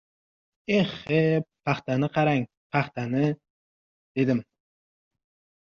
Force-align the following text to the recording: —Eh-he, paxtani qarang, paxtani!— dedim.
—Eh-he, 0.77 1.19
paxtani 1.69 2.09
qarang, 2.17 2.41
paxtani!— 2.77 3.21
dedim. 4.21 4.45